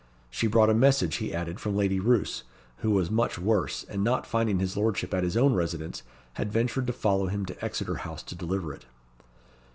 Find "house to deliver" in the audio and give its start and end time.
7.97-8.73